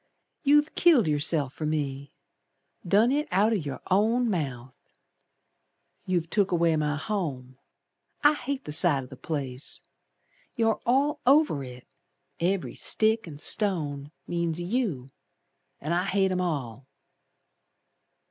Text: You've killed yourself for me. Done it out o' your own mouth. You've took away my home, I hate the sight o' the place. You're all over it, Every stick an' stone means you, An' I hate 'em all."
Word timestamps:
You've 0.41 0.73
killed 0.73 1.07
yourself 1.07 1.53
for 1.53 1.67
me. 1.67 2.11
Done 2.87 3.11
it 3.11 3.27
out 3.29 3.51
o' 3.53 3.55
your 3.55 3.81
own 3.91 4.31
mouth. 4.31 4.75
You've 6.07 6.27
took 6.31 6.49
away 6.51 6.75
my 6.75 6.95
home, 6.95 7.59
I 8.23 8.33
hate 8.33 8.65
the 8.65 8.71
sight 8.71 9.03
o' 9.03 9.05
the 9.05 9.15
place. 9.15 9.83
You're 10.55 10.81
all 10.87 11.19
over 11.27 11.63
it, 11.63 11.85
Every 12.39 12.73
stick 12.73 13.27
an' 13.27 13.37
stone 13.37 14.11
means 14.25 14.59
you, 14.59 15.07
An' 15.79 15.93
I 15.93 16.05
hate 16.05 16.31
'em 16.31 16.41
all." 16.41 16.87